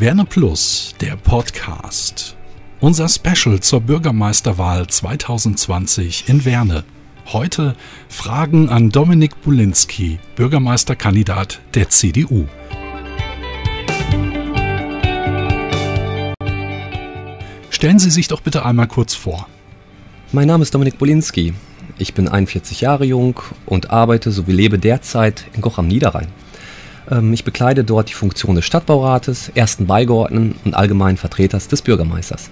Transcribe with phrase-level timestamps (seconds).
[0.00, 2.36] Werne Plus, der Podcast.
[2.78, 6.84] Unser Special zur Bürgermeisterwahl 2020 in Werne.
[7.26, 7.74] Heute
[8.08, 12.46] Fragen an Dominik Bulinski, Bürgermeisterkandidat der CDU.
[17.70, 19.48] Stellen Sie sich doch bitte einmal kurz vor.
[20.30, 21.54] Mein Name ist Dominik Bulinski.
[21.98, 26.28] Ich bin 41 Jahre jung und arbeite sowie lebe derzeit in Goch am Niederrhein.
[27.10, 32.50] Ähm, ich bekleide dort die Funktion des Stadtbaurates, ersten Beigeordneten und allgemeinen Vertreters des Bürgermeisters.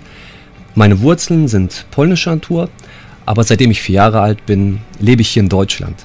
[0.74, 2.68] Meine Wurzeln sind polnischer Natur,
[3.24, 6.04] aber seitdem ich vier Jahre alt bin, lebe ich hier in Deutschland.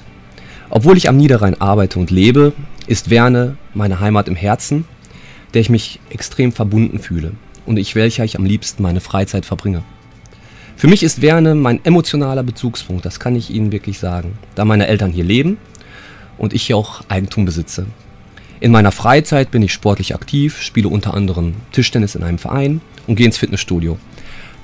[0.70, 2.52] Obwohl ich am Niederrhein arbeite und lebe,
[2.86, 4.86] ist Werne meine Heimat im Herzen,
[5.52, 7.32] der ich mich extrem verbunden fühle
[7.66, 9.82] und ich welcher ich am liebsten meine Freizeit verbringe.
[10.76, 14.86] Für mich ist Werne mein emotionaler Bezugspunkt, das kann ich Ihnen wirklich sagen, da meine
[14.86, 15.58] Eltern hier leben
[16.38, 17.86] und ich hier auch Eigentum besitze.
[18.62, 23.16] In meiner Freizeit bin ich sportlich aktiv, spiele unter anderem Tischtennis in einem Verein und
[23.16, 23.98] gehe ins Fitnessstudio.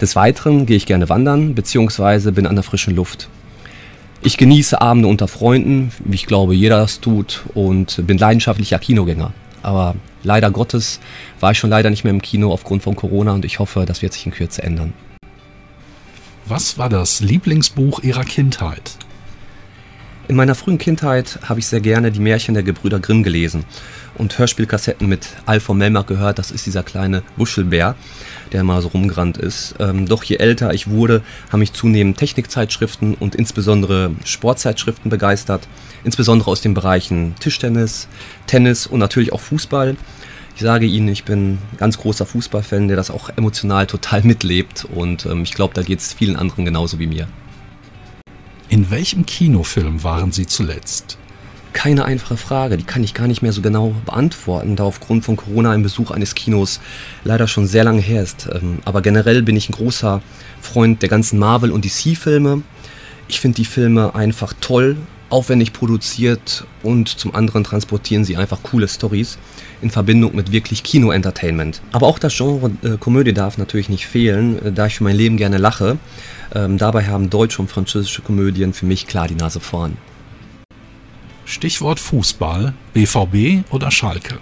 [0.00, 2.30] Des Weiteren gehe ich gerne wandern bzw.
[2.30, 3.28] bin an der frischen Luft.
[4.22, 9.32] Ich genieße Abende unter Freunden, wie ich glaube jeder das tut, und bin leidenschaftlicher Kinogänger.
[9.64, 11.00] Aber leider Gottes
[11.40, 14.00] war ich schon leider nicht mehr im Kino aufgrund von Corona und ich hoffe, das
[14.00, 14.92] wird sich in Kürze ändern.
[16.46, 18.96] Was war das Lieblingsbuch Ihrer Kindheit?
[20.28, 23.64] In meiner frühen Kindheit habe ich sehr gerne die Märchen der Gebrüder Grimm gelesen
[24.18, 26.38] und Hörspielkassetten mit Al von Melmac gehört.
[26.38, 27.96] Das ist dieser kleine Wuschelbär,
[28.52, 29.76] der mal so rumgerannt ist.
[29.78, 35.66] Ähm, doch je älter ich wurde, haben mich zunehmend Technikzeitschriften und insbesondere Sportzeitschriften begeistert.
[36.04, 38.06] Insbesondere aus den Bereichen Tischtennis,
[38.46, 39.96] Tennis und natürlich auch Fußball.
[40.56, 44.86] Ich sage Ihnen, ich bin ein ganz großer Fußballfan, der das auch emotional total mitlebt
[44.94, 47.28] und ähm, ich glaube, da geht es vielen anderen genauso wie mir.
[48.70, 51.16] In welchem Kinofilm waren Sie zuletzt?
[51.72, 55.36] Keine einfache Frage, die kann ich gar nicht mehr so genau beantworten, da aufgrund von
[55.36, 56.80] Corona ein Besuch eines Kinos
[57.24, 58.46] leider schon sehr lange her ist.
[58.52, 60.20] Ähm, aber generell bin ich ein großer
[60.60, 62.62] Freund der ganzen Marvel- und DC-Filme.
[63.26, 64.98] Ich finde die Filme einfach toll,
[65.30, 69.38] aufwendig produziert und zum anderen transportieren sie einfach coole Stories
[69.82, 71.80] in Verbindung mit wirklich Kino-Entertainment.
[71.92, 75.16] Aber auch das Genre äh, Komödie darf natürlich nicht fehlen, äh, da ich für mein
[75.16, 75.98] Leben gerne lache.
[76.54, 79.96] Ähm, dabei haben deutsche und französische Komödien für mich klar die Nase vorn.
[81.44, 84.38] Stichwort Fußball, BVB oder Schalke?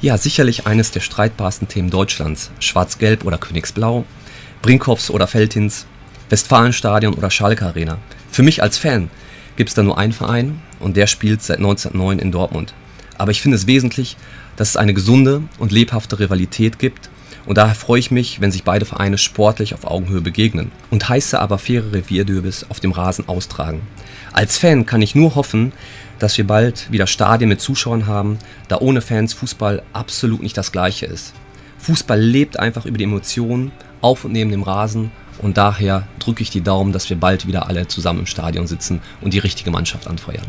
[0.00, 2.52] Ja, sicherlich eines der streitbarsten Themen Deutschlands.
[2.60, 4.04] Schwarz-Gelb oder Königsblau,
[4.62, 5.86] Brinkhoffs oder Veltins,
[6.28, 7.98] Westfalenstadion oder Schalke Arena.
[8.30, 9.10] Für mich als Fan
[9.56, 12.74] gibt es da nur einen Verein und der spielt seit 1909 in Dortmund.
[13.16, 14.16] Aber ich finde es wesentlich,
[14.56, 17.10] dass es eine gesunde und lebhafte Rivalität gibt
[17.48, 21.40] und daher freue ich mich, wenn sich beide Vereine sportlich auf Augenhöhe begegnen und heiße
[21.40, 23.80] aber faire Revierderbys auf dem Rasen austragen.
[24.34, 25.72] Als Fan kann ich nur hoffen,
[26.18, 28.38] dass wir bald wieder Stadien mit Zuschauern haben,
[28.68, 31.32] da ohne Fans Fußball absolut nicht das gleiche ist.
[31.78, 33.72] Fußball lebt einfach über die Emotionen
[34.02, 37.68] auf und neben dem Rasen und daher drücke ich die Daumen, dass wir bald wieder
[37.68, 40.46] alle zusammen im Stadion sitzen und die richtige Mannschaft anfeuern.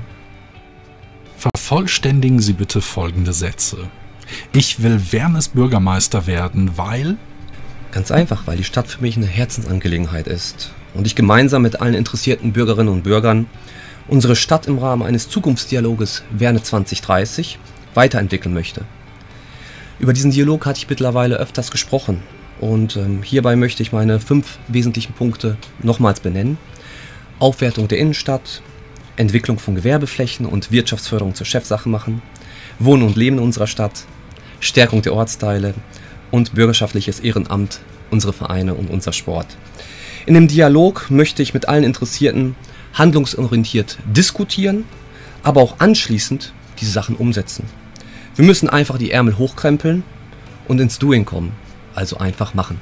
[1.38, 3.78] Vervollständigen Sie bitte folgende Sätze.
[4.54, 7.18] Ich will Wernes Bürgermeister werden, weil...
[7.92, 11.96] Ganz einfach, weil die Stadt für mich eine Herzensangelegenheit ist und ich gemeinsam mit allen
[11.96, 13.48] interessierten Bürgerinnen und Bürgern
[14.08, 17.58] unsere Stadt im Rahmen eines Zukunftsdialoges Werne 2030
[17.96, 18.86] weiterentwickeln möchte.
[20.00, 22.22] Über diesen Dialog hatte ich mittlerweile öfters gesprochen
[22.60, 26.58] und ähm, hierbei möchte ich meine fünf wesentlichen Punkte nochmals benennen.
[27.40, 28.62] Aufwertung der Innenstadt,
[29.16, 32.22] Entwicklung von Gewerbeflächen und Wirtschaftsförderung zur Chefsache machen,
[32.80, 34.06] Wohnen und Leben in unserer Stadt,
[34.60, 35.74] Stärkung der Ortsteile
[36.32, 37.80] und bürgerschaftliches Ehrenamt,
[38.12, 39.48] unsere Vereine und unser Sport.
[40.26, 42.56] In dem Dialog möchte ich mit allen Interessierten
[42.94, 44.84] handlungsorientiert diskutieren,
[45.44, 47.66] aber auch anschließend diese Sachen umsetzen.
[48.36, 50.04] Wir müssen einfach die Ärmel hochkrempeln
[50.68, 51.52] und ins Doing kommen,
[52.00, 52.82] also einfach machen.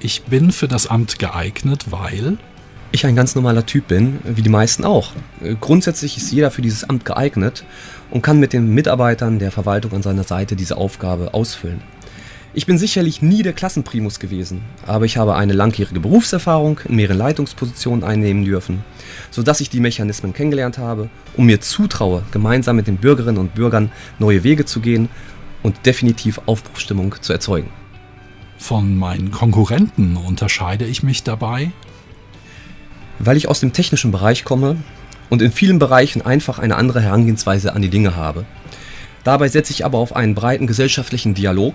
[0.00, 2.38] Ich bin für das Amt geeignet, weil
[2.92, 5.12] ich ein ganz normaler Typ bin, wie die meisten auch.
[5.60, 7.64] Grundsätzlich ist jeder für dieses Amt geeignet
[8.10, 11.82] und kann mit den Mitarbeitern der Verwaltung an seiner Seite diese Aufgabe ausfüllen.
[12.52, 17.18] Ich bin sicherlich nie der Klassenprimus gewesen, aber ich habe eine langjährige Berufserfahrung in mehreren
[17.18, 18.82] Leitungspositionen einnehmen dürfen,
[19.30, 23.92] sodass ich die Mechanismen kennengelernt habe und mir zutraue, gemeinsam mit den Bürgerinnen und Bürgern
[24.18, 25.08] neue Wege zu gehen
[25.62, 27.70] und definitiv Aufbruchstimmung zu erzeugen.
[28.60, 31.72] Von meinen Konkurrenten unterscheide ich mich dabei?
[33.18, 34.76] Weil ich aus dem technischen Bereich komme,
[35.30, 38.44] und in vielen Bereichen einfach eine andere Herangehensweise an die Dinge habe.
[39.24, 41.74] Dabei setze ich aber auf einen breiten gesellschaftlichen Dialog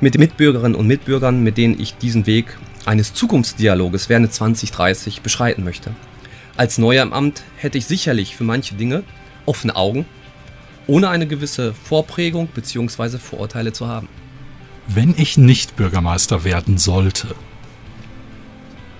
[0.00, 5.94] mit Mitbürgerinnen und Mitbürgern, mit denen ich diesen Weg eines Zukunftsdialoges während 2030 beschreiten möchte.
[6.56, 9.04] Als Neuer im Amt hätte ich sicherlich für manche Dinge
[9.46, 10.04] offene Augen
[10.86, 13.18] ohne eine gewisse Vorprägung bzw.
[13.18, 14.08] Vorurteile zu haben.
[14.92, 17.36] Wenn ich nicht Bürgermeister werden sollte,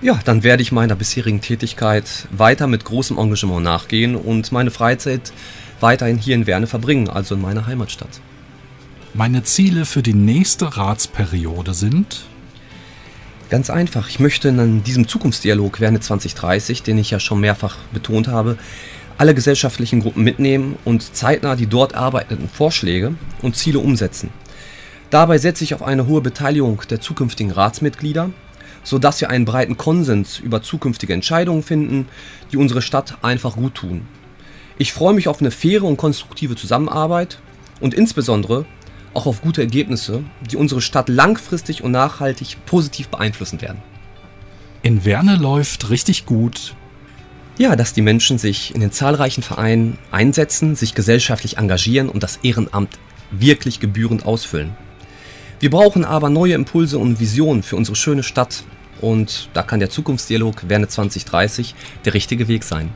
[0.01, 5.33] ja, dann werde ich meiner bisherigen Tätigkeit weiter mit großem Engagement nachgehen und meine Freizeit
[5.81, 8.21] weiterhin hier in Werne verbringen, also in meiner Heimatstadt.
[9.15, 12.21] Meine Ziele für die nächste Ratsperiode sind?
[13.49, 14.09] Ganz einfach.
[14.09, 18.59] Ich möchte in diesem Zukunftsdialog Werne 2030, den ich ja schon mehrfach betont habe,
[19.19, 24.31] alle gesellschaftlichen Gruppen mitnehmen und zeitnah die dort arbeitenden Vorschläge und Ziele umsetzen.
[25.11, 28.31] Dabei setze ich auf eine hohe Beteiligung der zukünftigen Ratsmitglieder,
[28.85, 32.09] sodass wir einen breiten Konsens über zukünftige Entscheidungen finden,
[32.53, 34.07] die unsere Stadt einfach gut tun.
[34.79, 37.39] Ich freue mich auf eine faire und konstruktive Zusammenarbeit
[37.81, 38.65] und insbesondere
[39.13, 43.83] auch auf gute Ergebnisse, die unsere Stadt langfristig und nachhaltig positiv beeinflussen werden.
[44.83, 46.75] In Werne läuft richtig gut.
[47.59, 52.39] Ja, dass die Menschen sich in den zahlreichen Vereinen einsetzen, sich gesellschaftlich engagieren und das
[52.43, 52.99] Ehrenamt
[53.33, 54.75] wirklich gebührend ausfüllen.
[55.61, 58.65] Wir brauchen aber neue Impulse und Visionen für unsere schöne Stadt
[59.03, 61.75] und da kann der Zukunftsdialog Werne 2030
[62.07, 62.89] der richtige Weg sein.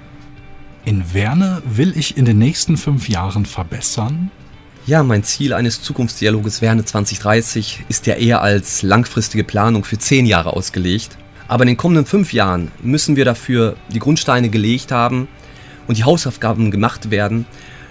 [0.87, 4.31] In Werne will ich in den nächsten fünf Jahren verbessern?
[4.87, 10.25] Ja, mein Ziel eines Zukunftsdialoges Werne 2030 ist ja eher als langfristige Planung für zehn
[10.25, 11.19] Jahre ausgelegt.
[11.49, 15.29] Aber in den kommenden fünf Jahren müssen wir dafür die Grundsteine gelegt haben
[15.87, 17.45] und die Hausaufgaben gemacht werden,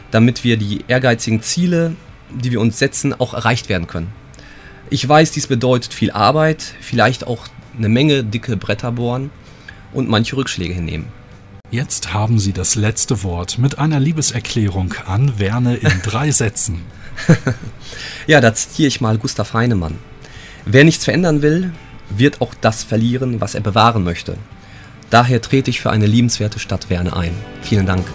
[0.09, 1.95] damit wir die ehrgeizigen Ziele,
[2.31, 4.22] die wir uns setzen, auch erreicht werden können.
[4.93, 9.31] Ich weiß, dies bedeutet viel Arbeit, vielleicht auch eine Menge dicke Bretter bohren
[9.91, 11.07] und manche Rückschläge hinnehmen.
[11.71, 16.83] Jetzt haben Sie das letzte Wort mit einer Liebeserklärung an Werne in drei Sätzen.
[18.27, 19.97] ja, da zitiere ich mal Gustav Heinemann.
[20.63, 21.73] Wer nichts verändern will,
[22.15, 24.37] wird auch das verlieren, was er bewahren möchte.
[25.09, 27.33] Daher trete ich für eine liebenswerte Stadt Werne ein.
[27.63, 28.05] Vielen Dank.